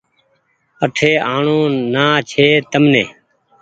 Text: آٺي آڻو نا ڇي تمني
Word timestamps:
آٺي 0.83 1.11
آڻو 1.33 1.59
نا 1.93 2.05
ڇي 2.29 2.47
تمني 2.71 3.03